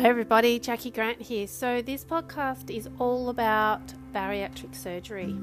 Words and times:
Hi, 0.00 0.08
everybody. 0.08 0.58
Jackie 0.58 0.90
Grant 0.90 1.20
here. 1.20 1.46
So, 1.46 1.82
this 1.82 2.06
podcast 2.06 2.74
is 2.74 2.88
all 2.98 3.28
about 3.28 3.92
bariatric 4.14 4.74
surgery. 4.74 5.36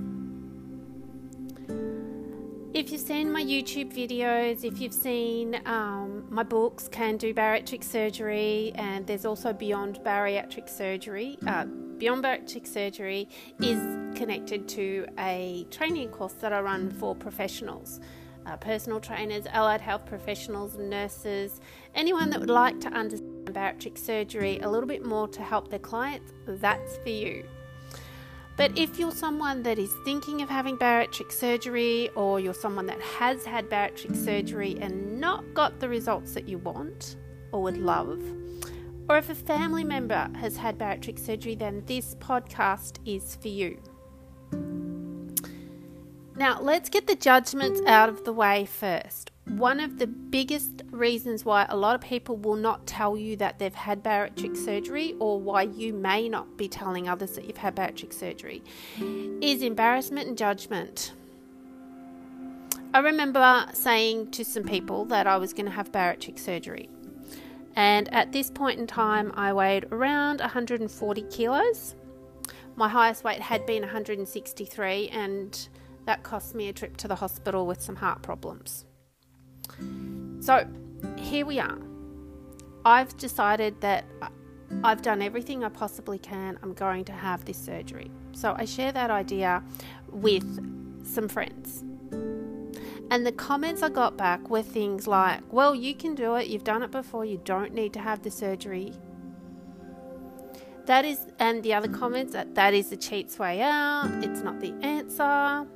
If 2.74 2.92
you've 2.92 3.00
seen 3.00 3.32
my 3.32 3.44
YouTube 3.44 3.94
videos, 3.94 4.64
if 4.64 4.82
you've 4.82 4.96
seen 4.96 5.62
um, 5.68 6.26
my 6.32 6.42
books, 6.42 6.88
Can 6.88 7.18
Do 7.18 7.36
Bariatric 7.36 7.84
Surgery, 7.84 8.72
and 8.74 9.06
there's 9.06 9.26
also 9.26 9.54
Beyond 9.54 10.00
Bariatric 10.04 10.70
Surgery. 10.70 11.38
Uh, 11.46 11.66
Beyond 12.00 12.24
Bariatric 12.24 12.66
Surgery 12.66 13.30
is 13.60 13.78
connected 14.18 14.68
to 14.70 15.06
a 15.20 15.68
training 15.70 16.10
course 16.10 16.34
that 16.34 16.52
I 16.52 16.62
run 16.62 16.90
for 16.90 17.14
professionals 17.14 18.00
uh, 18.48 18.56
personal 18.56 19.00
trainers, 19.00 19.46
allied 19.48 19.82
health 19.82 20.06
professionals, 20.06 20.78
nurses, 20.78 21.60
anyone 21.94 22.30
that 22.30 22.40
would 22.40 22.50
like 22.50 22.80
to 22.80 22.88
understand 22.88 23.37
bariatric 23.54 23.98
surgery 23.98 24.60
a 24.60 24.70
little 24.70 24.88
bit 24.88 25.06
more 25.06 25.28
to 25.30 25.42
help 25.42 25.70
their 25.70 25.80
clients, 25.80 26.34
that's 26.46 26.98
for 26.98 27.10
you. 27.10 27.46
But 28.58 28.76
if 28.76 28.98
you're 28.98 29.12
someone 29.12 29.62
that 29.64 29.78
is 29.78 29.94
thinking 30.04 30.42
of 30.42 30.50
having 30.50 30.78
bariatric 30.78 31.32
surgery, 31.32 32.10
or 32.16 32.40
you're 32.40 32.56
someone 32.56 32.88
that 32.88 33.00
has 33.02 33.46
had 33.46 33.70
bariatric 33.70 34.16
surgery 34.16 34.78
and 34.82 35.20
not 35.22 35.54
got 35.54 35.80
the 35.80 35.88
results 35.88 36.34
that 36.34 36.50
you 36.50 36.58
want 36.58 37.18
or 37.52 37.62
would 37.62 37.78
love, 37.78 38.20
or 39.10 39.18
if 39.18 39.30
a 39.30 39.36
family 39.36 39.84
member 39.84 40.30
has 40.36 40.58
had 40.58 40.78
bariatric 40.78 41.20
surgery, 41.20 41.56
then 41.56 41.84
this 41.86 42.16
podcast 42.16 42.98
is 43.06 43.36
for 43.36 43.48
you. 43.48 43.80
Now, 46.36 46.60
let's 46.60 46.90
get 46.90 47.08
the 47.08 47.16
judgments 47.16 47.82
out 47.88 48.10
of 48.10 48.24
the 48.24 48.34
way 48.34 48.66
first. 48.66 49.32
One 49.50 49.80
of 49.80 49.98
the 49.98 50.08
biggest 50.08 50.84
reasons 50.92 51.46
why 51.46 51.66
a 51.70 51.76
lot 51.76 51.96
of 51.96 52.02
people 52.02 52.36
will 52.36 52.56
not 52.56 52.86
tell 52.86 53.18
you 53.18 53.36
that 53.38 53.60
they've 53.60 53.74
had 53.74 54.04
bariatric 54.04 54.58
surgery, 54.58 55.16
or 55.20 55.40
why 55.40 55.64
you 55.64 55.94
may 55.94 56.28
not 56.28 56.58
be 56.58 56.68
telling 56.68 57.08
others 57.08 57.32
that 57.32 57.46
you've 57.46 57.58
had 57.58 57.76
bariatric 57.76 58.14
surgery, 58.14 58.62
is 59.42 59.62
embarrassment 59.62 60.28
and 60.28 60.38
judgment. 60.38 61.14
I 62.94 63.00
remember 63.00 63.68
saying 63.74 64.32
to 64.32 64.44
some 64.44 64.64
people 64.64 65.06
that 65.06 65.28
I 65.28 65.38
was 65.38 65.54
going 65.54 65.66
to 65.66 65.72
have 65.72 65.92
bariatric 65.92 66.40
surgery. 66.40 66.90
And 67.76 68.14
at 68.14 68.32
this 68.32 68.50
point 68.50 68.80
in 68.80 68.88
time, 68.88 69.32
I 69.36 69.54
weighed 69.54 69.86
around 69.92 70.40
140 70.42 71.22
kilos. 71.24 71.96
My 72.76 72.90
highest 72.90 73.24
weight 73.24 73.40
had 73.40 73.66
been 73.66 73.82
163, 73.82 75.10
and 75.10 75.70
that 76.06 76.24
cost 76.24 76.54
me 76.54 76.70
a 76.70 76.74
trip 76.74 76.98
to 76.98 77.08
the 77.08 77.16
hospital 77.16 77.66
with 77.66 77.82
some 77.82 77.96
heart 77.96 78.22
problems. 78.22 78.86
So 80.40 80.68
here 81.18 81.46
we 81.46 81.60
are. 81.60 81.78
I've 82.86 83.16
decided 83.18 83.82
that 83.82 84.06
I've 84.84 85.02
done 85.02 85.22
everything 85.22 85.64
I 85.64 85.70
possibly 85.70 86.20
can. 86.20 86.58
I'm 86.64 86.74
going 86.74 87.06
to 87.06 87.12
have 87.12 87.46
this 87.46 87.58
surgery. 87.58 88.12
So 88.34 88.56
I 88.58 88.66
share 88.66 88.92
that 88.92 89.10
idea 89.10 89.64
with 90.10 91.06
some 91.06 91.28
friends. 91.28 91.84
And 93.10 93.26
the 93.26 93.32
comments 93.32 93.82
I 93.84 93.90
got 93.90 94.18
back 94.18 94.50
were 94.50 94.62
things 94.62 95.08
like, 95.08 95.42
well, 95.52 95.74
you 95.74 95.96
can 95.96 96.16
do 96.16 96.36
it. 96.36 96.48
You've 96.48 96.66
done 96.66 96.84
it 96.84 96.92
before. 96.92 97.24
You 97.24 97.42
don't 97.44 97.74
need 97.74 97.94
to 97.94 98.00
have 98.00 98.24
the 98.24 98.32
surgery. 98.32 98.94
That 100.86 101.06
is, 101.06 101.28
and 101.40 101.64
the 101.64 101.74
other 101.74 101.90
comments 101.90 102.34
that 102.34 102.56
that 102.56 102.74
is 102.74 102.90
the 102.90 102.98
cheat's 102.98 103.40
way 103.40 103.62
out. 103.62 104.10
It's 104.24 104.42
not 104.42 104.60
the 104.60 104.74
answer. 104.82 105.68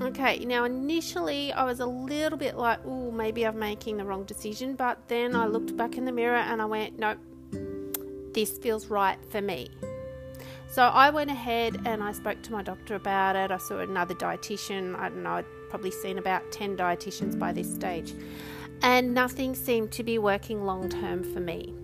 Okay, 0.00 0.44
now 0.44 0.64
initially 0.64 1.52
I 1.52 1.64
was 1.64 1.80
a 1.80 1.86
little 1.86 2.38
bit 2.38 2.56
like, 2.56 2.80
oh, 2.86 3.10
maybe 3.10 3.46
I'm 3.46 3.58
making 3.58 3.96
the 3.96 4.04
wrong 4.04 4.24
decision, 4.24 4.74
but 4.74 4.98
then 5.08 5.34
I 5.34 5.46
looked 5.46 5.76
back 5.76 5.96
in 5.96 6.04
the 6.04 6.12
mirror 6.12 6.36
and 6.36 6.60
I 6.60 6.66
went, 6.66 6.98
nope, 6.98 7.18
this 8.34 8.58
feels 8.58 8.86
right 8.86 9.18
for 9.30 9.40
me. 9.40 9.68
So 10.68 10.82
I 10.82 11.10
went 11.10 11.30
ahead 11.30 11.80
and 11.86 12.02
I 12.02 12.12
spoke 12.12 12.42
to 12.42 12.52
my 12.52 12.62
doctor 12.62 12.94
about 12.96 13.36
it. 13.36 13.50
I 13.50 13.56
saw 13.56 13.78
another 13.78 14.14
dietitian. 14.14 14.94
I 14.98 15.08
don't 15.08 15.22
know, 15.22 15.30
I'd 15.30 15.46
probably 15.70 15.90
seen 15.90 16.18
about 16.18 16.50
10 16.52 16.76
dietitians 16.76 17.38
by 17.38 17.52
this 17.52 17.72
stage, 17.72 18.12
and 18.82 19.14
nothing 19.14 19.54
seemed 19.54 19.92
to 19.92 20.02
be 20.02 20.18
working 20.18 20.64
long 20.64 20.88
term 20.88 21.22
for 21.22 21.40
me. 21.40 21.75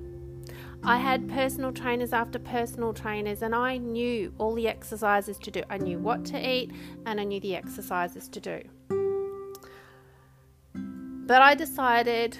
I 0.84 0.96
had 0.96 1.28
personal 1.28 1.72
trainers 1.72 2.12
after 2.12 2.40
personal 2.40 2.92
trainers, 2.92 3.42
and 3.42 3.54
I 3.54 3.76
knew 3.76 4.34
all 4.38 4.52
the 4.52 4.66
exercises 4.66 5.38
to 5.38 5.50
do. 5.52 5.62
I 5.70 5.78
knew 5.78 5.98
what 5.98 6.24
to 6.26 6.38
eat, 6.38 6.72
and 7.06 7.20
I 7.20 7.24
knew 7.24 7.38
the 7.38 7.54
exercises 7.54 8.28
to 8.30 8.40
do. 8.40 8.62
But 10.74 11.40
I 11.40 11.54
decided 11.54 12.36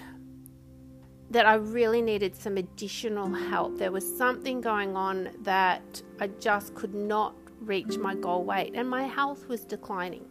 that 1.30 1.46
I 1.46 1.54
really 1.54 2.02
needed 2.02 2.34
some 2.34 2.56
additional 2.56 3.32
help. 3.32 3.78
There 3.78 3.92
was 3.92 4.04
something 4.18 4.60
going 4.60 4.96
on 4.96 5.30
that 5.42 6.02
I 6.20 6.26
just 6.26 6.74
could 6.74 6.94
not 6.94 7.36
reach 7.60 7.96
my 7.96 8.16
goal 8.16 8.44
weight, 8.44 8.72
and 8.74 8.90
my 8.90 9.04
health 9.04 9.46
was 9.46 9.64
declining. 9.64 10.26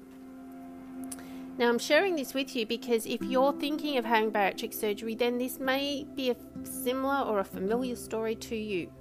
Now, 1.61 1.69
I'm 1.69 1.77
sharing 1.77 2.15
this 2.15 2.33
with 2.33 2.55
you 2.55 2.65
because 2.65 3.05
if 3.05 3.21
you're 3.21 3.53
thinking 3.53 3.99
of 3.99 4.03
having 4.03 4.31
bariatric 4.31 4.73
surgery, 4.73 5.13
then 5.13 5.37
this 5.37 5.59
may 5.59 6.07
be 6.15 6.31
a 6.31 6.35
similar 6.63 7.21
or 7.21 7.37
a 7.37 7.43
familiar 7.43 7.95
story 7.95 8.33
to 8.33 8.55
you. 8.55 8.91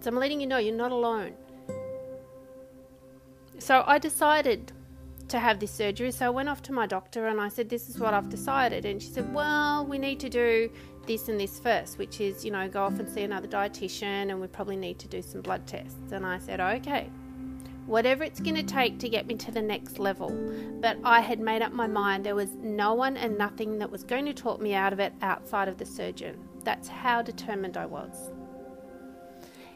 So, 0.00 0.08
I'm 0.08 0.16
letting 0.16 0.40
you 0.40 0.46
know 0.46 0.56
you're 0.56 0.74
not 0.74 0.92
alone. 0.92 1.34
So, 3.58 3.84
I 3.86 3.98
decided 3.98 4.72
to 5.28 5.38
have 5.38 5.60
this 5.60 5.70
surgery. 5.70 6.10
So, 6.10 6.24
I 6.24 6.30
went 6.30 6.48
off 6.48 6.62
to 6.62 6.72
my 6.72 6.86
doctor 6.86 7.26
and 7.26 7.38
I 7.38 7.48
said, 7.48 7.68
This 7.68 7.90
is 7.90 7.98
what 7.98 8.14
I've 8.14 8.30
decided. 8.30 8.86
And 8.86 9.02
she 9.02 9.10
said, 9.10 9.34
Well, 9.34 9.84
we 9.84 9.98
need 9.98 10.20
to 10.20 10.30
do 10.30 10.70
this 11.06 11.28
and 11.28 11.38
this 11.38 11.60
first, 11.60 11.98
which 11.98 12.22
is, 12.22 12.46
you 12.46 12.50
know, 12.50 12.66
go 12.66 12.84
off 12.84 12.98
and 12.98 13.06
see 13.06 13.24
another 13.24 13.46
dietitian 13.46 14.30
and 14.30 14.40
we 14.40 14.46
probably 14.46 14.76
need 14.76 14.98
to 15.00 15.06
do 15.06 15.20
some 15.20 15.42
blood 15.42 15.66
tests. 15.66 16.12
And 16.12 16.24
I 16.24 16.38
said, 16.38 16.60
Okay 16.60 17.10
whatever 17.90 18.22
it's 18.22 18.38
going 18.38 18.54
to 18.54 18.62
take 18.62 19.00
to 19.00 19.08
get 19.08 19.26
me 19.26 19.34
to 19.34 19.50
the 19.50 19.60
next 19.60 19.98
level. 19.98 20.30
But 20.80 20.96
I 21.02 21.20
had 21.20 21.40
made 21.40 21.60
up 21.60 21.72
my 21.72 21.88
mind 21.88 22.24
there 22.24 22.36
was 22.36 22.54
no 22.54 22.94
one 22.94 23.16
and 23.16 23.36
nothing 23.36 23.78
that 23.80 23.90
was 23.90 24.04
going 24.04 24.26
to 24.26 24.32
talk 24.32 24.60
me 24.60 24.74
out 24.74 24.92
of 24.92 25.00
it 25.00 25.12
outside 25.22 25.66
of 25.66 25.76
the 25.76 25.84
surgeon. 25.84 26.38
That's 26.62 26.86
how 26.86 27.20
determined 27.20 27.76
I 27.76 27.86
was. 27.86 28.30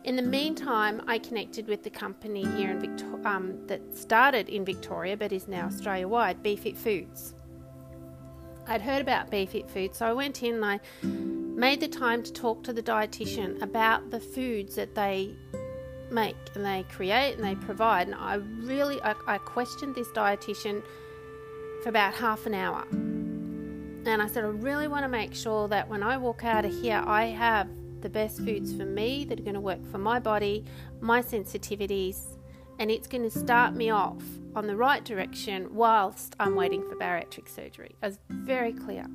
In 0.04 0.14
the 0.14 0.22
meantime, 0.22 1.02
I 1.08 1.18
connected 1.18 1.66
with 1.66 1.82
the 1.82 1.90
company 1.90 2.44
here 2.56 2.70
in 2.70 2.78
Victoria 2.78 3.26
um, 3.26 3.66
that 3.66 3.80
started 3.96 4.48
in 4.48 4.64
Victoria 4.64 5.16
but 5.16 5.32
is 5.32 5.48
now 5.48 5.66
Australia 5.66 6.06
wide, 6.06 6.40
BeFit 6.40 6.76
Foods. 6.76 7.34
I'd 8.68 8.82
heard 8.82 9.02
about 9.02 9.30
BeFit 9.30 9.68
Foods, 9.68 9.98
so 9.98 10.06
I 10.06 10.12
went 10.12 10.42
in 10.42 10.54
and 10.54 10.64
I 10.64 10.80
made 11.02 11.80
the 11.80 11.88
time 11.88 12.22
to 12.22 12.32
talk 12.32 12.62
to 12.64 12.72
the 12.72 12.82
dietitian 12.82 13.60
about 13.60 14.10
the 14.10 14.20
foods 14.20 14.76
that 14.76 14.94
they 14.94 15.34
make 16.10 16.36
and 16.54 16.64
they 16.64 16.84
create 16.90 17.34
and 17.36 17.44
they 17.44 17.54
provide. 17.54 18.06
And 18.08 18.16
I 18.16 18.34
really, 18.34 19.00
I, 19.02 19.14
I 19.26 19.38
questioned 19.38 19.94
this 19.94 20.08
dietitian 20.08 20.82
for 21.82 21.88
about 21.88 22.14
half 22.14 22.46
an 22.46 22.54
hour. 22.54 22.84
And 22.90 24.20
I 24.20 24.26
said, 24.26 24.44
I 24.44 24.48
really 24.48 24.88
want 24.88 25.04
to 25.04 25.08
make 25.08 25.34
sure 25.34 25.68
that 25.68 25.88
when 25.88 26.02
I 26.02 26.16
walk 26.16 26.44
out 26.44 26.64
of 26.64 26.72
here, 26.72 27.02
I 27.06 27.26
have 27.26 27.68
the 28.00 28.10
best 28.10 28.38
foods 28.38 28.74
for 28.74 28.84
me 28.84 29.24
that 29.24 29.40
are 29.40 29.42
going 29.42 29.54
to 29.54 29.60
work 29.60 29.84
for 29.90 29.98
my 29.98 30.18
body, 30.18 30.64
my 31.00 31.22
sensitivities, 31.22 32.36
and 32.78 32.90
it's 32.90 33.06
going 33.06 33.22
to 33.22 33.30
start 33.30 33.74
me 33.74 33.90
off 33.90 34.22
on 34.54 34.66
the 34.66 34.76
right 34.76 35.04
direction 35.04 35.74
whilst 35.74 36.36
I'm 36.38 36.54
waiting 36.54 36.82
for 36.88 36.96
bariatric 36.96 37.48
surgery. 37.48 37.96
I 38.02 38.08
was 38.08 38.18
very 38.28 38.72
clear. 38.72 39.06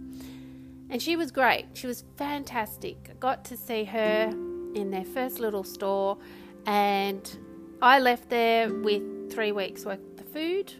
And 0.89 1.01
she 1.01 1.15
was 1.15 1.31
great. 1.31 1.67
She 1.73 1.85
was 1.85 2.03
fantastic. 2.17 3.09
I 3.11 3.13
got 3.13 3.45
to 3.45 3.57
see 3.57 3.83
her 3.83 4.33
in 4.73 4.89
their 4.89 5.05
first 5.05 5.39
little 5.39 5.63
store 5.63 6.17
and 6.65 7.37
I 7.81 7.99
left 7.99 8.29
there 8.29 8.73
with 8.73 9.31
three 9.31 9.51
weeks 9.51 9.85
worth 9.85 9.99
of 10.19 10.27
food, 10.29 10.73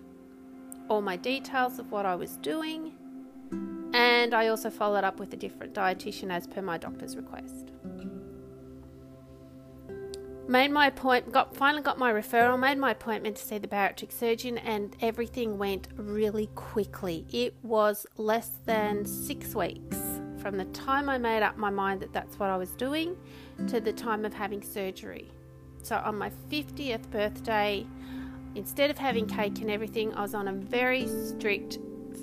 all 0.90 1.02
my 1.02 1.16
details 1.16 1.80
of 1.80 1.92
what 1.92 2.06
I 2.06 2.16
was 2.16 2.38
doing, 2.38 2.94
and 3.94 4.34
I 4.34 4.48
also 4.48 4.70
followed 4.70 5.04
up 5.04 5.20
with 5.20 5.34
a 5.34 5.38
different 5.38 5.74
dietitian 5.74 6.32
as 6.32 6.48
per 6.48 6.62
my 6.62 6.78
doctor's 6.78 7.16
request. 7.16 7.72
Made 10.48 10.72
my 10.72 10.88
appointment, 10.88 11.32
got 11.32 11.56
finally 11.56 11.84
got 11.84 12.00
my 12.00 12.12
referral, 12.12 12.60
made 12.60 12.80
my 12.80 12.92
appointment 12.92 13.36
to 13.36 13.44
see 13.44 13.60
the 13.60 13.68
bariatric 13.68 14.12
surgeon, 14.12 14.58
and 14.58 14.96
everything 15.00 15.60
went 15.60 15.88
really 15.96 16.48
quickly. 16.56 17.28
It 17.32 17.54
was 17.62 18.08
less 18.18 18.50
than 18.66 19.06
six 19.06 19.54
weeks 19.54 19.98
from 20.40 20.58
the 20.58 20.66
time 20.66 21.08
I 21.08 21.18
made 21.18 21.44
up 21.44 21.58
my 21.58 21.70
mind 21.70 22.00
that 22.02 22.14
that's 22.14 22.40
what 22.40 22.50
I 22.50 22.58
was 22.58 22.72
doing 22.72 23.16
to 23.68 23.80
the 23.80 23.94
time 23.94 24.26
of 24.26 24.34
having 24.34 24.64
surgery. 24.64 25.30
So 25.90 26.00
on 26.06 26.20
my 26.20 26.30
50th 26.52 27.10
birthday, 27.10 27.84
instead 28.54 28.92
of 28.92 29.00
having 29.00 29.26
cake 29.26 29.58
and 29.60 29.72
everything, 29.72 30.14
I 30.14 30.22
was 30.22 30.36
on 30.36 30.48
a 30.48 30.54
very 30.54 31.08
strict 31.08 31.80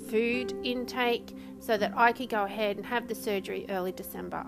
food 0.09 0.53
intake 0.63 1.35
so 1.59 1.75
that 1.75 1.91
I 1.93 2.13
could 2.13 2.29
go 2.29 2.45
ahead 2.45 2.77
and 2.77 2.85
have 2.85 3.09
the 3.09 3.15
surgery 3.15 3.65
early 3.67 3.91
December. 3.91 4.45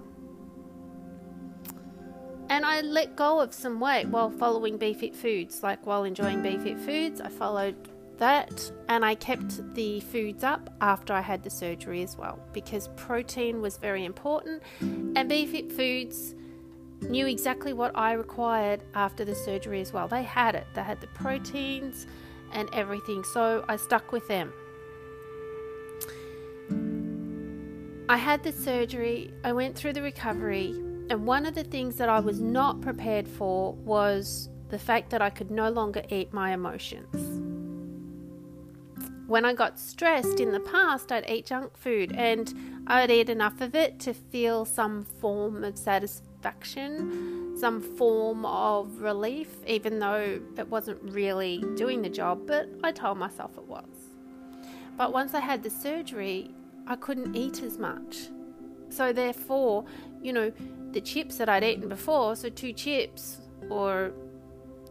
And 2.47 2.65
I 2.65 2.79
let 2.79 3.17
go 3.17 3.41
of 3.41 3.53
some 3.53 3.81
weight 3.81 4.07
while 4.07 4.29
following 4.29 4.79
BeFit 4.79 5.13
Foods. 5.17 5.63
Like 5.63 5.85
while 5.85 6.05
enjoying 6.05 6.41
BeFit 6.41 6.79
Foods, 6.79 7.19
I 7.19 7.27
followed 7.27 7.89
that 8.19 8.71
and 8.87 9.03
I 9.03 9.15
kept 9.15 9.75
the 9.75 9.99
foods 9.99 10.45
up 10.45 10.73
after 10.79 11.11
I 11.11 11.21
had 11.21 11.43
the 11.43 11.49
surgery 11.49 12.03
as 12.03 12.15
well 12.15 12.39
because 12.53 12.87
protein 12.95 13.61
was 13.61 13.77
very 13.77 14.05
important 14.05 14.61
and 14.81 15.29
BeFit 15.29 15.73
Foods 15.73 16.35
knew 17.01 17.27
exactly 17.27 17.73
what 17.73 17.95
I 17.95 18.13
required 18.13 18.81
after 18.93 19.25
the 19.25 19.35
surgery 19.35 19.81
as 19.81 19.93
well. 19.93 20.07
They 20.07 20.23
had 20.23 20.55
it, 20.55 20.67
they 20.73 20.83
had 20.83 21.01
the 21.01 21.07
proteins 21.07 22.07
and 22.51 22.69
everything, 22.73 23.23
so 23.23 23.63
I 23.67 23.75
stuck 23.75 24.11
with 24.11 24.27
them. 24.27 24.53
I 28.09 28.17
had 28.17 28.43
the 28.43 28.51
surgery, 28.51 29.31
I 29.43 29.53
went 29.53 29.75
through 29.75 29.93
the 29.93 30.01
recovery, 30.01 30.71
and 31.09 31.25
one 31.25 31.45
of 31.45 31.53
the 31.55 31.63
things 31.63 31.95
that 31.97 32.09
I 32.09 32.19
was 32.19 32.39
not 32.41 32.81
prepared 32.81 33.27
for 33.27 33.73
was 33.73 34.49
the 34.69 34.79
fact 34.79 35.09
that 35.11 35.21
I 35.21 35.29
could 35.29 35.51
no 35.51 35.69
longer 35.69 36.03
eat 36.09 36.33
my 36.33 36.53
emotions. 36.53 37.39
When 39.27 39.45
I 39.45 39.53
got 39.53 39.79
stressed 39.79 40.39
in 40.39 40.51
the 40.51 40.59
past, 40.59 41.11
I'd 41.11 41.29
eat 41.29 41.45
junk 41.45 41.77
food 41.77 42.13
and 42.15 42.51
I'd 42.87 43.11
eat 43.11 43.29
enough 43.29 43.61
of 43.61 43.75
it 43.75 43.99
to 43.99 44.13
feel 44.13 44.65
some 44.65 45.03
form 45.03 45.63
of 45.63 45.77
satisfaction, 45.77 46.28
some 47.59 47.81
form 47.81 48.45
of 48.45 49.01
relief, 49.01 49.49
even 49.67 49.99
though 49.99 50.39
it 50.57 50.67
wasn't 50.67 51.01
really 51.03 51.63
doing 51.75 52.01
the 52.01 52.09
job, 52.09 52.47
but 52.47 52.69
I 52.83 52.91
told 52.91 53.17
myself 53.17 53.57
it 53.57 53.65
was. 53.65 53.85
But 54.97 55.13
once 55.13 55.33
I 55.33 55.39
had 55.39 55.63
the 55.63 55.69
surgery, 55.69 56.51
I 56.87 56.95
couldn't 56.95 57.35
eat 57.35 57.61
as 57.63 57.77
much. 57.77 58.29
So, 58.89 59.13
therefore, 59.13 59.85
you 60.21 60.33
know, 60.33 60.51
the 60.91 61.01
chips 61.01 61.37
that 61.37 61.47
I'd 61.47 61.63
eaten 61.63 61.87
before, 61.87 62.35
so 62.35 62.49
two 62.49 62.73
chips 62.73 63.39
or 63.69 64.11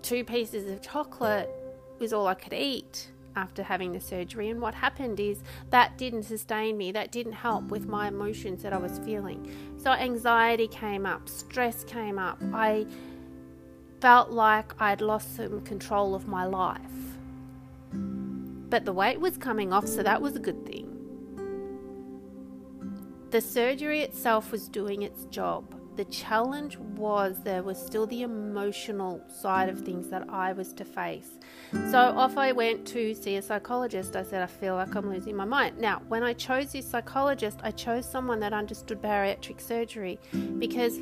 two 0.03 0.25
pieces 0.25 0.71
of 0.71 0.81
chocolate 0.81 1.51
was 1.99 2.13
all 2.13 2.27
I 2.27 2.35
could 2.35 2.53
eat 2.53 3.11
after 3.35 3.63
having 3.63 3.93
the 3.93 4.01
surgery. 4.01 4.49
And 4.51 4.61
what 4.61 4.75
happened 4.75 5.21
is 5.21 5.43
that 5.71 5.99
didn't 5.99 6.25
sustain 6.25 6.77
me, 6.77 6.93
that 6.93 7.13
didn't 7.13 7.33
help 7.33 7.65
with 7.65 7.87
my 7.87 8.09
emotions 8.09 8.63
that 8.63 8.73
I 8.73 8.79
was 8.79 8.99
feeling. 9.01 9.68
So, 9.79 9.93
anxiety 9.93 10.67
came 10.69 11.07
up, 11.07 11.29
stress 11.29 11.85
came 11.85 12.19
up. 12.19 12.39
I 12.53 12.87
felt 14.01 14.31
like 14.31 14.73
I'd 14.81 15.01
lost 15.01 15.37
some 15.37 15.61
control 15.63 16.15
of 16.15 16.27
my 16.27 16.45
life. 16.45 16.81
But 17.93 18.85
the 18.85 18.93
weight 18.93 19.21
was 19.21 19.39
coming 19.39 19.73
off, 19.73 19.87
so 19.87 20.03
that 20.03 20.21
was 20.21 20.37
a 20.37 20.41
good 20.41 20.67
thing. 20.67 20.95
The 23.31 23.41
surgery 23.41 24.03
itself 24.03 24.51
was 24.51 24.69
doing 24.69 25.03
its 25.03 25.25
job. 25.27 25.78
The 25.99 26.05
challenge 26.05 26.79
was 26.79 27.41
there 27.43 27.65
was 27.65 27.77
still 27.77 28.07
the 28.07 28.23
emotional 28.23 29.21
side 29.27 29.69
of 29.69 29.81
things 29.81 30.09
that 30.11 30.31
I 30.31 30.53
was 30.53 30.73
to 30.75 30.85
face. 30.85 31.41
So 31.91 31.99
off 31.99 32.37
I 32.37 32.53
went 32.53 32.87
to 32.89 33.15
see 33.15 33.35
a 33.35 33.43
psychologist. 33.43 34.15
I 34.15 34.23
said, 34.23 34.41
I 34.41 34.47
feel 34.47 34.77
like 34.77 34.95
I'm 34.95 35.11
losing 35.11 35.35
my 35.35 35.45
mind. 35.45 35.77
Now, 35.77 36.01
when 36.07 36.23
I 36.23 36.35
chose 36.35 36.71
this 36.71 36.89
psychologist, 36.89 37.59
I 37.65 37.73
chose 37.73 38.09
someone 38.09 38.39
that 38.39 38.53
understood 38.53 39.03
bariatric 39.03 39.61
surgery 39.61 40.21
because 40.61 41.01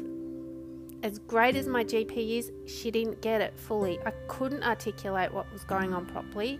as 1.02 1.18
great 1.18 1.56
as 1.56 1.66
my 1.66 1.84
GP 1.84 2.38
is, 2.38 2.50
she 2.66 2.90
didn't 2.90 3.20
get 3.20 3.42
it 3.42 3.52
fully. 3.58 3.98
I 4.06 4.12
couldn't 4.28 4.62
articulate 4.62 5.30
what 5.30 5.52
was 5.52 5.62
going 5.64 5.92
on 5.92 6.06
properly, 6.06 6.58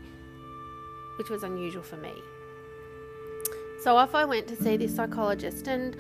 which 1.16 1.30
was 1.30 1.42
unusual 1.42 1.82
for 1.82 1.96
me. 1.96 2.12
So 3.82 3.96
off 3.96 4.14
I 4.14 4.26
went 4.26 4.46
to 4.48 4.56
see 4.56 4.76
this 4.76 4.94
psychologist, 4.94 5.68
and 5.68 5.96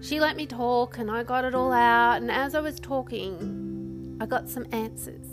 she 0.00 0.20
let 0.20 0.36
me 0.36 0.46
talk, 0.46 0.98
and 0.98 1.10
I 1.10 1.22
got 1.22 1.44
it 1.44 1.54
all 1.54 1.72
out. 1.72 2.16
And 2.20 2.30
as 2.30 2.54
I 2.54 2.60
was 2.60 2.80
talking, 2.80 4.16
I 4.20 4.26
got 4.26 4.48
some 4.48 4.66
answers. 4.72 5.26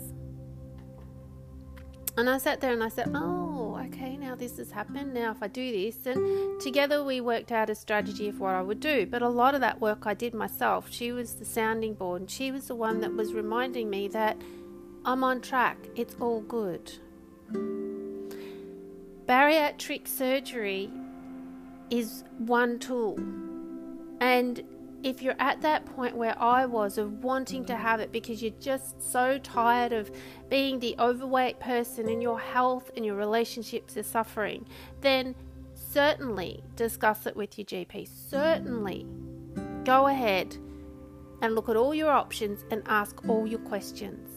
And 2.16 2.28
I 2.28 2.38
sat 2.38 2.60
there 2.60 2.72
and 2.72 2.82
I 2.82 2.88
said, 2.88 3.12
Oh, 3.14 3.80
okay, 3.86 4.16
now 4.16 4.34
this 4.34 4.56
has 4.56 4.72
happened. 4.72 5.14
Now, 5.14 5.30
if 5.30 5.40
I 5.40 5.46
do 5.46 5.70
this, 5.70 6.04
and 6.04 6.60
together 6.60 7.04
we 7.04 7.20
worked 7.20 7.52
out 7.52 7.70
a 7.70 7.76
strategy 7.76 8.28
of 8.28 8.40
what 8.40 8.54
I 8.54 8.62
would 8.62 8.80
do. 8.80 9.06
But 9.06 9.22
a 9.22 9.28
lot 9.28 9.54
of 9.54 9.60
that 9.60 9.80
work 9.80 10.04
I 10.04 10.14
did 10.14 10.34
myself. 10.34 10.88
She 10.90 11.12
was 11.12 11.34
the 11.34 11.44
sounding 11.44 11.94
board, 11.94 12.22
and 12.22 12.30
she 12.30 12.50
was 12.50 12.66
the 12.66 12.74
one 12.74 13.00
that 13.02 13.14
was 13.14 13.32
reminding 13.34 13.88
me 13.88 14.08
that 14.08 14.36
I'm 15.04 15.22
on 15.22 15.40
track, 15.40 15.78
it's 15.96 16.16
all 16.20 16.40
good. 16.40 16.92
Bariatric 19.26 20.08
surgery 20.08 20.90
is 21.90 22.24
one 22.38 22.78
tool. 22.78 23.18
And 24.20 24.62
if 25.02 25.22
you're 25.22 25.36
at 25.38 25.60
that 25.62 25.86
point 25.86 26.16
where 26.16 26.40
I 26.40 26.66
was 26.66 26.98
of 26.98 27.22
wanting 27.22 27.64
to 27.66 27.76
have 27.76 28.00
it 28.00 28.10
because 28.10 28.42
you're 28.42 28.52
just 28.60 29.00
so 29.00 29.38
tired 29.38 29.92
of 29.92 30.10
being 30.48 30.80
the 30.80 30.96
overweight 30.98 31.60
person 31.60 32.08
and 32.08 32.22
your 32.22 32.38
health 32.38 32.90
and 32.96 33.04
your 33.06 33.14
relationships 33.14 33.96
are 33.96 34.02
suffering, 34.02 34.66
then 35.00 35.36
certainly 35.74 36.64
discuss 36.74 37.26
it 37.26 37.36
with 37.36 37.56
your 37.58 37.66
GP. 37.66 38.08
Certainly 38.28 39.06
go 39.84 40.08
ahead 40.08 40.56
and 41.42 41.54
look 41.54 41.68
at 41.68 41.76
all 41.76 41.94
your 41.94 42.10
options 42.10 42.64
and 42.70 42.82
ask 42.86 43.26
all 43.28 43.46
your 43.46 43.60
questions. 43.60 44.28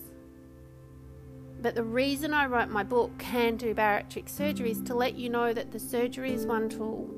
But 1.60 1.75
the 1.75 1.83
reason 1.83 2.33
I 2.33 2.45
wrote 2.45 2.69
my 2.69 2.83
book, 2.83 3.18
Can 3.18 3.56
Do 3.56 3.74
Bariatric 3.74 4.30
Surgery, 4.30 4.72
is 4.72 4.81
to 4.83 4.95
let 4.95 5.16
you 5.16 5.30
know 5.30 5.54
that 5.54 5.72
the 5.72 5.80
surgery 5.80 6.33
is 6.33 6.45
one 6.45 6.69
tool 6.69 7.10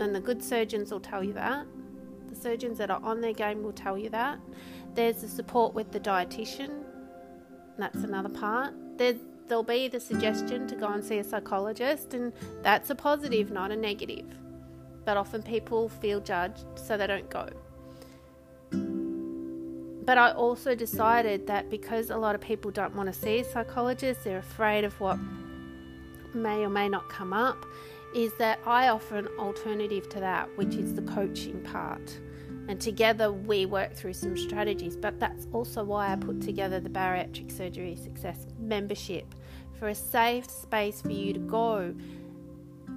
and 0.00 0.14
the 0.14 0.20
good 0.20 0.42
surgeons 0.42 0.90
will 0.90 1.00
tell 1.00 1.22
you 1.22 1.32
that. 1.34 1.66
The 2.28 2.36
surgeons 2.36 2.78
that 2.78 2.90
are 2.90 3.00
on 3.02 3.20
their 3.20 3.32
game 3.32 3.62
will 3.62 3.72
tell 3.72 3.96
you 3.96 4.10
that. 4.10 4.38
There's 4.94 5.22
the 5.22 5.28
support 5.28 5.74
with 5.74 5.92
the 5.92 6.00
dietitian. 6.00 6.84
That's 7.78 7.98
another 7.98 8.28
part. 8.28 8.74
There's, 8.96 9.16
there'll 9.48 9.62
be 9.62 9.88
the 9.88 10.00
suggestion 10.00 10.66
to 10.68 10.74
go 10.74 10.88
and 10.88 11.04
see 11.04 11.18
a 11.18 11.24
psychologist, 11.24 12.14
and 12.14 12.32
that's 12.62 12.90
a 12.90 12.94
positive, 12.94 13.50
not 13.50 13.70
a 13.70 13.76
negative. 13.76 14.26
But 15.04 15.16
often 15.16 15.42
people 15.42 15.88
feel 15.88 16.20
judged, 16.20 16.64
so 16.76 16.96
they 16.96 17.06
don't 17.06 17.28
go. 17.28 17.48
But 20.04 20.18
I 20.18 20.32
also 20.32 20.74
decided 20.74 21.46
that 21.46 21.70
because 21.70 22.10
a 22.10 22.16
lot 22.16 22.34
of 22.34 22.40
people 22.40 22.70
don't 22.70 22.94
want 22.94 23.12
to 23.12 23.18
see 23.18 23.40
a 23.40 23.44
psychologist, 23.44 24.24
they're 24.24 24.38
afraid 24.38 24.84
of 24.84 24.98
what 25.00 25.18
may 26.34 26.64
or 26.64 26.68
may 26.68 26.88
not 26.88 27.08
come 27.08 27.32
up, 27.32 27.64
is 28.14 28.32
that 28.34 28.60
I 28.64 28.88
offer 28.88 29.16
an 29.16 29.28
alternative 29.38 30.08
to 30.10 30.20
that, 30.20 30.48
which 30.56 30.74
is 30.76 30.94
the 30.94 31.02
coaching 31.02 31.60
part. 31.62 32.20
And 32.68 32.80
together 32.80 33.32
we 33.32 33.66
work 33.66 33.94
through 33.94 34.14
some 34.14 34.36
strategies. 34.36 34.96
But 34.96 35.20
that's 35.20 35.46
also 35.52 35.84
why 35.84 36.12
I 36.12 36.16
put 36.16 36.40
together 36.40 36.80
the 36.80 36.88
Bariatric 36.88 37.50
Surgery 37.50 37.96
Success 37.96 38.46
membership 38.58 39.34
for 39.78 39.88
a 39.88 39.94
safe 39.94 40.48
space 40.48 41.02
for 41.02 41.10
you 41.10 41.32
to 41.32 41.40
go 41.40 41.94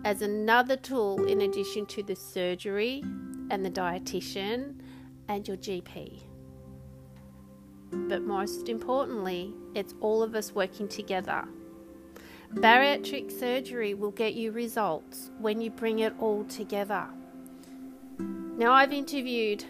as 0.05 0.21
another 0.21 0.77
tool 0.77 1.25
in 1.25 1.41
addition 1.41 1.85
to 1.87 2.03
the 2.03 2.15
surgery 2.15 3.03
and 3.49 3.65
the 3.65 3.71
dietitian 3.71 4.79
and 5.27 5.47
your 5.47 5.57
GP. 5.57 6.21
But 7.91 8.21
most 8.21 8.69
importantly, 8.69 9.53
it's 9.73 9.95
all 9.99 10.21
of 10.21 10.35
us 10.35 10.53
working 10.53 10.87
together 10.87 11.45
Bariatric 12.53 13.31
surgery 13.37 13.93
will 13.93 14.11
get 14.11 14.33
you 14.33 14.51
results 14.51 15.31
when 15.39 15.61
you 15.61 15.69
bring 15.69 15.99
it 15.99 16.13
all 16.19 16.43
together. 16.45 17.07
Now, 18.19 18.71
I've 18.71 18.93
interviewed 18.93 19.65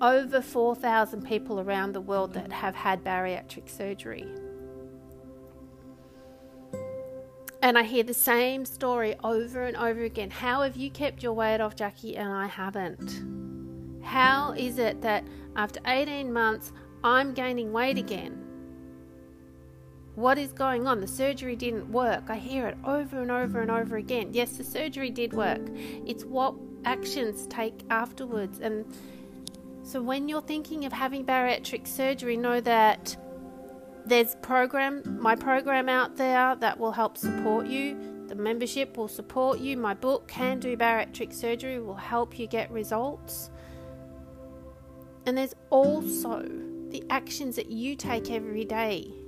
over 0.00 0.40
4,000 0.42 1.26
people 1.26 1.60
around 1.60 1.92
the 1.92 2.00
world 2.00 2.34
that 2.34 2.52
have 2.52 2.74
had 2.74 3.02
bariatric 3.02 3.68
surgery. 3.68 4.26
And 7.62 7.78
I 7.78 7.84
hear 7.84 8.02
the 8.02 8.14
same 8.14 8.64
story 8.64 9.14
over 9.22 9.64
and 9.64 9.76
over 9.76 10.02
again. 10.02 10.30
How 10.30 10.62
have 10.62 10.76
you 10.76 10.90
kept 10.90 11.22
your 11.22 11.32
weight 11.32 11.60
off, 11.60 11.76
Jackie, 11.76 12.16
and 12.16 12.28
I 12.28 12.46
haven't? 12.46 13.22
How 14.02 14.52
is 14.52 14.78
it 14.78 15.00
that 15.02 15.24
after 15.54 15.80
18 15.86 16.32
months 16.32 16.72
I'm 17.04 17.32
gaining 17.34 17.72
weight 17.72 17.98
again? 17.98 18.41
What 20.14 20.36
is 20.36 20.52
going 20.52 20.86
on? 20.86 21.00
The 21.00 21.08
surgery 21.08 21.56
didn't 21.56 21.90
work. 21.90 22.24
I 22.28 22.36
hear 22.36 22.66
it 22.66 22.76
over 22.84 23.22
and 23.22 23.30
over 23.30 23.60
and 23.60 23.70
over 23.70 23.96
again. 23.96 24.30
Yes, 24.32 24.58
the 24.58 24.64
surgery 24.64 25.10
did 25.10 25.32
work. 25.32 25.62
It's 26.06 26.24
what 26.24 26.54
actions 26.84 27.46
take 27.46 27.82
afterwards. 27.88 28.60
And 28.60 28.84
so 29.82 30.02
when 30.02 30.28
you're 30.28 30.42
thinking 30.42 30.84
of 30.84 30.92
having 30.92 31.24
bariatric 31.24 31.86
surgery, 31.86 32.36
know 32.36 32.60
that 32.60 33.16
there's 34.04 34.34
program 34.42 35.02
my 35.20 35.34
program 35.34 35.88
out 35.88 36.16
there 36.16 36.56
that 36.56 36.78
will 36.78 36.92
help 36.92 37.16
support 37.16 37.66
you. 37.66 38.26
The 38.28 38.34
membership 38.34 38.96
will 38.96 39.08
support 39.08 39.60
you. 39.60 39.76
My 39.76 39.94
book, 39.94 40.28
Can 40.28 40.60
Do 40.60 40.76
Bariatric 40.76 41.32
Surgery, 41.32 41.80
will 41.80 41.94
help 41.94 42.38
you 42.38 42.46
get 42.46 42.70
results. 42.70 43.50
And 45.24 45.38
there's 45.38 45.54
also 45.70 46.42
the 46.88 47.04
actions 47.10 47.56
that 47.56 47.70
you 47.70 47.94
take 47.94 48.30
every 48.30 48.64
day 48.64 49.21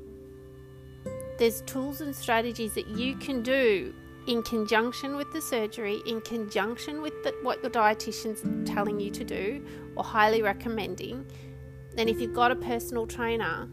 there's 1.39 1.63
tools 1.63 2.01
and 2.01 2.15
strategies 2.15 2.75
that 2.75 2.87
you 2.89 3.17
can 3.17 3.43
do 3.43 3.95
in 4.27 4.43
conjunction 4.43 5.17
with 5.17 5.33
the 5.33 5.41
surgery, 5.41 6.01
in 6.07 6.21
conjunction 6.23 7.03
with 7.03 7.13
the, 7.23 7.35
what 7.43 7.63
your 7.63 7.71
dietitian's 7.71 8.69
telling 8.69 8.99
you 8.99 9.11
to 9.11 9.25
do 9.25 9.65
or 9.97 10.05
highly 10.05 10.43
recommending. 10.43 11.27
And 11.99 12.09
if 12.09 12.21
you've 12.21 12.35
got 12.35 12.51
a 12.51 12.57
personal 12.57 13.07
trainer, 13.07 13.69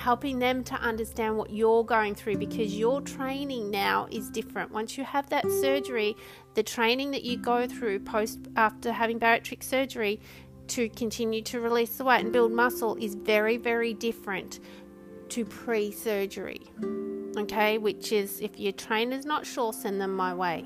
helping 0.00 0.38
them 0.38 0.64
to 0.64 0.74
understand 0.76 1.36
what 1.36 1.50
you're 1.50 1.84
going 1.84 2.14
through 2.14 2.36
because 2.38 2.74
your 2.76 3.02
training 3.02 3.70
now 3.70 4.08
is 4.10 4.30
different. 4.30 4.70
Once 4.72 4.96
you 4.96 5.04
have 5.04 5.28
that 5.28 5.44
surgery, 5.60 6.16
the 6.54 6.62
training 6.62 7.10
that 7.10 7.22
you 7.22 7.36
go 7.36 7.66
through 7.66 8.00
post 8.00 8.38
after 8.56 8.92
having 8.92 9.20
bariatric 9.20 9.62
surgery 9.62 10.18
to 10.70 10.88
continue 10.88 11.42
to 11.42 11.60
release 11.60 11.96
the 11.96 12.04
weight 12.04 12.20
and 12.20 12.32
build 12.32 12.52
muscle 12.52 12.96
is 13.00 13.14
very, 13.14 13.56
very 13.56 13.92
different 13.92 14.60
to 15.30 15.44
pre 15.44 15.90
surgery. 15.90 16.60
Okay, 17.36 17.78
which 17.78 18.12
is 18.12 18.40
if 18.40 18.58
your 18.58 18.72
trainer's 18.72 19.24
not 19.24 19.46
sure, 19.46 19.72
send 19.72 20.00
them 20.00 20.14
my 20.14 20.34
way. 20.34 20.64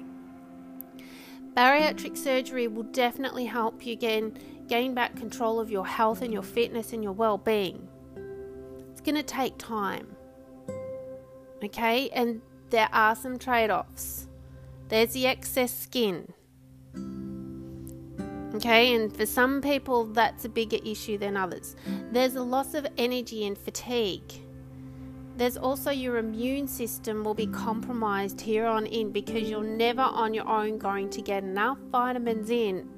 Bariatric 1.55 2.17
surgery 2.17 2.67
will 2.69 2.85
definitely 2.85 3.45
help 3.45 3.87
you 3.87 3.97
gain, 3.97 4.39
gain 4.67 4.95
back 4.95 5.15
control 5.17 5.61
of 5.61 5.71
your 5.71 5.87
health 5.87 6.23
and 6.23 6.33
your 6.33 6.43
fitness 6.43 6.93
and 6.93 7.03
your 7.03 7.13
well 7.13 7.39
being. 7.39 7.89
It's 8.91 9.01
going 9.01 9.15
to 9.15 9.23
take 9.23 9.57
time. 9.59 10.17
Okay, 11.63 12.11
and 12.11 12.43
there 12.71 12.89
are 12.93 13.15
some 13.15 13.39
trade 13.39 13.71
offs. 13.71 14.29
There's 14.89 15.13
the 15.13 15.27
excess 15.27 15.73
skin. 15.73 16.33
Okay, 18.55 18.95
and 18.95 19.15
for 19.15 19.27
some 19.27 19.61
people, 19.61 20.05
that's 20.05 20.45
a 20.45 20.49
bigger 20.49 20.79
issue 20.85 21.19
than 21.19 21.37
others. 21.37 21.75
There's 22.13 22.37
a 22.37 22.43
loss 22.43 22.75
of 22.75 22.87
energy 22.97 23.47
and 23.47 23.59
fatigue. 23.59 24.33
There's 25.37 25.57
also 25.57 25.91
your 25.91 26.19
immune 26.19 26.69
system 26.69 27.25
will 27.25 27.35
be 27.35 27.49
compromised 27.49 28.41
here 28.41 28.67
on 28.67 28.87
in 28.87 29.11
because 29.11 29.51
you're 29.51 29.65
never 29.65 30.03
on 30.03 30.33
your 30.33 30.49
own 30.49 30.79
going 30.79 31.11
to 31.11 31.23
get 31.23 31.43
enough 31.43 31.79
vitamins 31.91 32.51
in. 32.51 32.89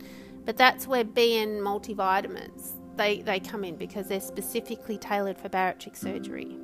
But 0.44 0.58
that's 0.58 0.86
where 0.86 1.04
B 1.04 1.38
and 1.38 1.62
multivitamins 1.62 2.72
they, 2.96 3.20
they 3.22 3.40
come 3.40 3.64
in 3.64 3.76
because 3.76 4.08
they're 4.08 4.20
specifically 4.20 4.98
tailored 4.98 5.38
for 5.38 5.48
bariatric 5.48 5.96
surgery. 5.96 6.56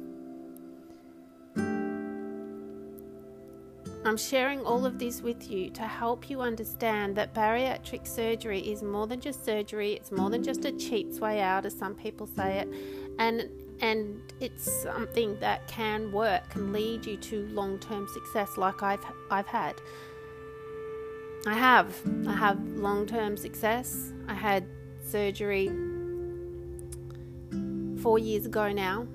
I'm 4.05 4.17
sharing 4.17 4.65
all 4.65 4.85
of 4.85 4.99
this 4.99 5.23
with 5.23 5.49
you 5.49 5.71
to 5.71 5.83
help 5.83 6.29
you 6.29 6.41
understand 6.41 7.17
that 7.17 7.33
bariatric 7.35 8.07
surgery 8.07 8.61
is 8.61 8.83
more 8.83 9.07
than 9.07 9.21
just 9.21 9.45
surgery, 9.45 9.93
it's 9.93 10.11
more 10.11 10.29
than 10.29 10.43
just 10.43 10.65
a 10.65 10.73
cheap's 10.73 11.21
way 11.21 11.41
out, 11.41 11.65
as 11.67 11.79
some 11.79 11.95
people 11.95 12.27
say 12.27 12.59
it, 12.59 12.69
and 13.19 13.49
and 13.81 14.33
it's 14.41 14.71
something 14.83 15.39
that 15.41 15.67
can 15.67 16.13
work 16.13 16.55
and 16.55 16.73
lead 16.73 17.05
you 17.05 17.17
to 17.17 17.47
long-term 17.49 18.07
success 18.09 18.57
like 18.57 18.83
I've 18.83 19.05
I've 19.31 19.47
had. 19.47 19.81
I 21.47 21.55
have. 21.55 22.01
I 22.27 22.35
have 22.35 22.61
long-term 22.77 23.37
success. 23.37 24.13
I 24.29 24.35
had 24.35 24.65
surgery 25.05 25.69
4 28.01 28.19
years 28.19 28.47
ago 28.47 28.73
now 28.73 29.07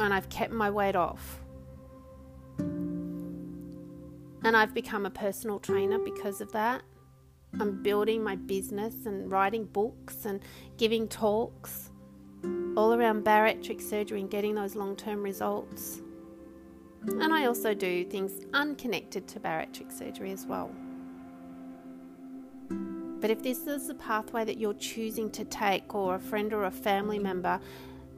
and 0.00 0.14
I've 0.14 0.28
kept 0.30 0.52
my 0.52 0.70
weight 0.70 0.96
off 0.96 1.41
and 4.44 4.56
I've 4.56 4.74
become 4.74 5.06
a 5.06 5.10
personal 5.10 5.58
trainer 5.58 5.98
because 5.98 6.40
of 6.40 6.52
that. 6.52 6.82
I'm 7.60 7.82
building 7.82 8.22
my 8.22 8.36
business 8.36 9.06
and 9.06 9.30
writing 9.30 9.64
books 9.64 10.24
and 10.24 10.40
giving 10.78 11.06
talks 11.06 11.90
all 12.76 12.94
around 12.94 13.24
bariatric 13.24 13.80
surgery 13.80 14.20
and 14.20 14.30
getting 14.30 14.54
those 14.54 14.74
long 14.74 14.96
term 14.96 15.22
results. 15.22 16.00
And 17.02 17.34
I 17.34 17.46
also 17.46 17.74
do 17.74 18.04
things 18.04 18.32
unconnected 18.54 19.26
to 19.28 19.40
bariatric 19.40 19.92
surgery 19.92 20.32
as 20.32 20.46
well. 20.46 20.70
But 23.20 23.30
if 23.30 23.42
this 23.42 23.66
is 23.66 23.86
the 23.86 23.94
pathway 23.94 24.44
that 24.44 24.58
you're 24.58 24.74
choosing 24.74 25.30
to 25.30 25.44
take, 25.44 25.94
or 25.94 26.16
a 26.16 26.18
friend 26.18 26.52
or 26.52 26.64
a 26.64 26.70
family 26.70 27.18
member 27.18 27.60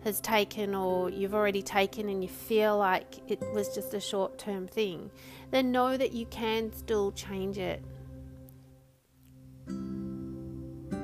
has 0.04 0.20
taken, 0.20 0.75
or 0.75 1.11
you've 1.11 1.34
already 1.34 1.62
taken, 1.62 2.08
and 2.08 2.23
you 2.23 2.28
feel 2.28 2.78
like 2.78 3.16
it 3.26 3.40
was 3.52 3.75
just 3.75 3.94
a 3.94 4.00
short 4.00 4.38
term 4.38 4.68
thing, 4.68 5.11
then 5.50 5.73
know 5.73 5.96
that 5.96 6.12
you 6.12 6.26
can 6.26 6.73
still 6.73 7.11
change 7.12 7.58
it. 7.58 7.82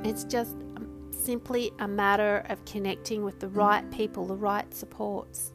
It's 0.04 0.24
just 0.24 0.56
simply 1.10 1.72
a 1.78 1.88
matter 1.88 2.44
of 2.48 2.64
connecting 2.64 3.24
with 3.24 3.40
the 3.40 3.48
right 3.48 3.90
people, 3.90 4.26
the 4.26 4.36
right 4.36 4.72
supports. 4.74 5.52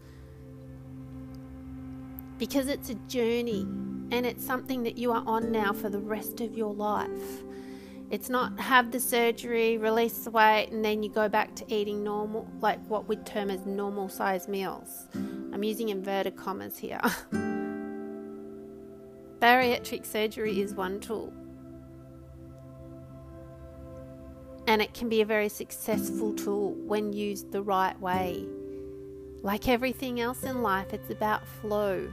Because 2.37 2.67
it's 2.67 2.89
a 2.89 2.95
journey 2.95 3.61
and 4.11 4.25
it's 4.25 4.45
something 4.45 4.83
that 4.83 4.97
you 4.97 5.11
are 5.11 5.23
on 5.25 5.51
now 5.51 5.73
for 5.73 5.89
the 5.89 5.99
rest 5.99 6.41
of 6.41 6.55
your 6.55 6.73
life. 6.73 7.44
It's 8.11 8.29
not 8.29 8.59
have 8.59 8.91
the 8.91 8.99
surgery, 8.99 9.77
release 9.77 10.25
the 10.25 10.31
weight, 10.31 10.69
and 10.71 10.85
then 10.85 11.01
you 11.01 11.09
go 11.09 11.27
back 11.27 11.55
to 11.55 11.73
eating 11.73 12.03
normal, 12.03 12.47
like 12.59 12.79
what 12.87 13.07
we'd 13.07 13.25
term 13.25 13.49
as 13.49 13.65
normal 13.65 14.09
size 14.09 14.47
meals. 14.47 15.07
I'm 15.15 15.63
using 15.63 15.89
inverted 15.89 16.35
commas 16.35 16.77
here. 16.77 17.01
Bariatric 19.39 20.05
surgery 20.05 20.61
is 20.61 20.75
one 20.75 20.99
tool, 20.99 21.33
and 24.67 24.83
it 24.83 24.93
can 24.93 25.09
be 25.09 25.21
a 25.21 25.25
very 25.25 25.49
successful 25.49 26.33
tool 26.33 26.73
when 26.73 27.11
used 27.11 27.51
the 27.51 27.63
right 27.63 27.99
way. 27.99 28.45
Like 29.41 29.67
everything 29.67 30.19
else 30.19 30.43
in 30.43 30.61
life, 30.61 30.93
it's 30.93 31.09
about 31.09 31.45
flow. 31.47 32.11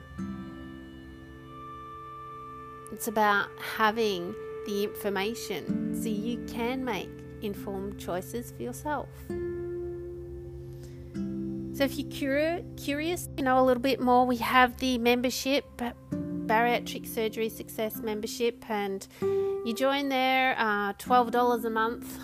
It's 2.93 3.09
about 3.09 3.49
having 3.77 4.35
the 4.67 4.85
information 4.85 6.01
so 6.01 6.09
you 6.09 6.45
can 6.47 6.85
make 6.85 7.11
informed 7.43 7.99
choices 7.99 8.53
for 8.53 8.63
yourself. 8.63 9.09
So, 11.75 11.85
if 11.85 11.99
you're 11.99 12.61
curious 12.77 13.29
to 13.37 13.43
know 13.43 13.59
a 13.59 13.65
little 13.65 13.83
bit 13.83 14.01
more, 14.01 14.27
we 14.27 14.37
have 14.37 14.77
the 14.77 14.99
membership 14.99 15.65
bariatric 16.47 17.07
surgery 17.07 17.49
success 17.49 17.97
membership, 17.97 18.69
and 18.69 19.07
you 19.21 19.73
join 19.75 20.09
there, 20.09 20.55
uh, 20.59 20.93
$12 20.95 21.65
a 21.65 21.71
month, 21.71 22.19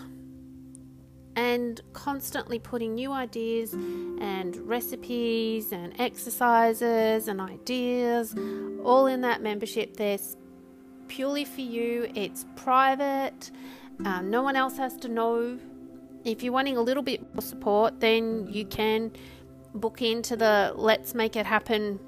and 1.35 1.81
constantly 1.93 2.59
putting 2.59 2.95
new 2.95 3.13
ideas 3.13 3.73
and 3.73 4.57
recipes 4.57 5.73
and 5.73 5.99
exercises 6.01 7.29
and 7.29 7.41
ideas 7.41 8.35
all 8.85 9.07
in 9.07 9.21
that 9.21 9.41
membership. 9.41 9.97
There's 9.97 10.37
purely 11.09 11.45
for 11.45 11.61
you, 11.61 12.11
it's 12.15 12.45
private, 12.57 13.51
um, 14.05 14.31
no 14.31 14.43
one 14.43 14.57
else 14.57 14.77
has 14.77 14.97
to 14.99 15.09
know. 15.09 15.59
If 16.25 16.43
you're 16.43 16.53
wanting 16.53 16.77
a 16.77 16.83
little 16.83 17.03
bit 17.03 17.35
more 17.35 17.43
support, 17.43 18.01
then 18.01 18.47
you 18.49 18.65
can 18.65 19.13
book 19.75 20.03
into 20.03 20.37
the 20.37 20.73
Let's 20.77 21.15
Make 21.15 21.37
It 21.37 21.47
Happen 21.47 21.99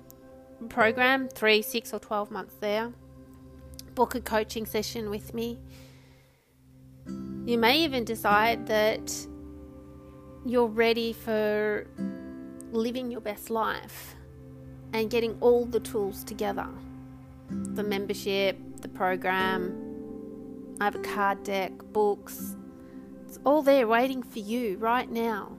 program, 0.68 1.28
three, 1.28 1.62
six, 1.62 1.92
or 1.92 1.98
12 1.98 2.30
months 2.30 2.54
there. 2.60 2.92
Book 3.94 4.14
a 4.14 4.20
coaching 4.20 4.66
session 4.66 5.10
with 5.10 5.34
me. 5.34 5.58
You 7.46 7.58
may 7.58 7.82
even 7.82 8.04
decide 8.04 8.66
that 8.66 9.26
you're 10.44 10.66
ready 10.66 11.12
for 11.12 11.86
living 12.72 13.10
your 13.10 13.20
best 13.20 13.50
life 13.50 14.14
and 14.92 15.10
getting 15.10 15.36
all 15.40 15.64
the 15.64 15.80
tools 15.80 16.22
together 16.24 16.68
the 17.50 17.82
membership, 17.82 18.56
the 18.82 18.88
program. 18.88 20.76
I 20.80 20.84
have 20.84 20.94
a 20.94 21.00
card 21.00 21.42
deck, 21.42 21.72
books. 21.92 22.56
It's 23.26 23.38
all 23.44 23.62
there 23.62 23.86
waiting 23.86 24.22
for 24.22 24.38
you 24.38 24.76
right 24.78 25.10
now. 25.10 25.56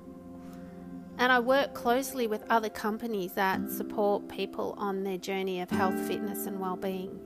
And 1.18 1.32
I 1.32 1.40
work 1.40 1.74
closely 1.74 2.28
with 2.28 2.44
other 2.50 2.70
companies 2.70 3.34
that 3.34 3.70
support 3.70 4.28
people 4.28 4.74
on 4.78 5.04
their 5.04 5.18
journey 5.18 5.62
of 5.62 5.70
health, 5.70 6.00
fitness, 6.08 6.46
and 6.48 6.60
well-being. 6.60 7.20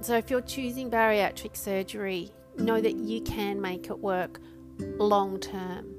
So, 0.00 0.16
if 0.16 0.30
you're 0.30 0.42
choosing 0.42 0.90
bariatric 0.90 1.56
surgery, 1.56 2.30
know 2.56 2.80
that 2.80 2.96
you 2.96 3.20
can 3.22 3.60
make 3.60 3.86
it 3.86 3.98
work 3.98 4.40
long 4.98 5.40
term 5.40 5.94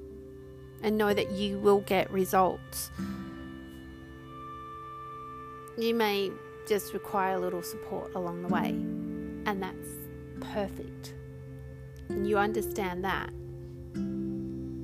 and 0.82 0.98
know 0.98 1.14
that 1.14 1.32
you 1.32 1.60
will 1.60 1.82
get 1.82 2.10
results. 2.12 2.92
You 5.80 5.94
may 5.96 6.30
just 6.68 6.94
require 6.94 7.36
a 7.36 7.40
little 7.40 7.64
support 7.64 8.14
along 8.14 8.42
the 8.42 8.50
way, 8.50 8.72
and 9.46 9.64
that's 9.64 9.88
perfect. 10.42 11.14
And 12.10 12.28
you 12.28 12.38
understand 12.38 13.06
that 13.06 13.30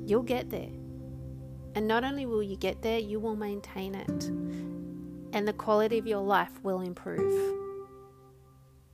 you'll 0.08 0.24
get 0.24 0.50
there. 0.50 0.72
And 1.76 1.86
not 1.86 2.06
only 2.06 2.26
will 2.26 2.42
you 2.42 2.56
get 2.56 2.82
there, 2.82 2.98
you 2.98 3.20
will 3.20 3.36
maintain 3.36 3.94
it. 3.94 4.24
And 5.36 5.46
the 5.46 5.52
quality 5.52 5.98
of 5.98 6.08
your 6.08 6.22
life 6.22 6.64
will 6.64 6.80
improve. 6.80 7.58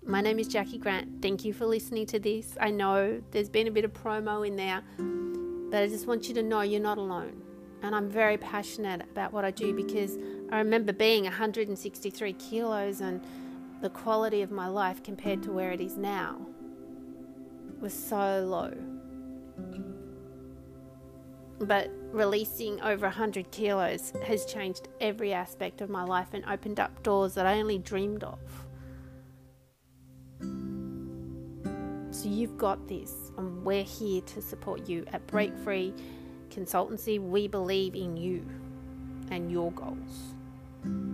My 0.04 0.22
name 0.22 0.40
is 0.40 0.48
Jackie 0.48 0.80
Grant. 0.80 1.22
Thank 1.22 1.46
you 1.46 1.54
for 1.54 1.68
listening 1.68 2.08
to 2.08 2.20
this. 2.20 2.58
I 2.60 2.72
know 2.72 3.22
there's 3.30 3.50
been 3.50 3.68
a 3.68 3.72
bit 3.72 3.86
of 3.86 3.94
promo 3.94 4.48
in 4.48 4.56
there, 4.56 4.82
but 5.70 5.84
I 5.84 5.88
just 5.88 6.08
want 6.08 6.28
you 6.28 6.34
to 6.34 6.42
know 6.42 6.62
you're 6.62 6.82
not 6.82 6.98
alone. 6.98 7.44
And 7.84 7.96
I'm 7.96 8.10
very 8.10 8.38
passionate 8.38 9.02
about 9.04 9.34
what 9.34 9.46
I 9.46 9.52
do 9.52 9.74
because 9.76 10.18
I 10.52 10.58
remember 10.58 10.94
being 10.94 11.24
163 11.24 12.34
kilos 12.34 13.02
and 13.02 13.22
the 13.82 13.90
quality 13.90 14.42
of 14.42 14.52
my 14.52 14.68
life 14.68 15.02
compared 15.02 15.42
to 15.44 15.52
where 15.52 15.72
it 15.72 15.82
is 15.82 15.98
now 15.98 16.46
was 17.80 17.94
so 17.94 18.46
low. 18.46 18.74
but 21.68 21.92
releasing 22.12 22.82
over 22.82 23.06
100 23.06 23.52
kilos 23.52 24.14
has 24.26 24.46
changed 24.46 24.88
every 25.00 25.34
aspect 25.34 25.82
of 25.82 25.90
my 25.90 26.04
life 26.04 26.28
and 26.34 26.44
opened 26.46 26.80
up 26.80 27.04
doors 27.04 27.36
that 27.36 27.46
I 27.46 27.60
only 27.60 27.78
dreamed 27.78 28.24
of. 28.24 28.40
So 32.12 32.28
you've 32.28 32.58
got 32.58 32.88
this, 32.88 33.32
and 33.38 33.64
we're 33.64 33.84
here 33.84 34.22
to 34.22 34.42
support 34.42 34.90
you 34.90 35.06
at 35.14 35.26
Break 35.28 35.56
Free 35.60 35.94
Consultancy. 36.50 37.20
We 37.20 37.48
believe 37.48 37.96
in 37.96 38.18
you 38.18 38.46
and 39.30 39.52
your 39.52 39.72
goals. 39.72 40.34
Thank 40.84 40.96
you. 40.96 41.11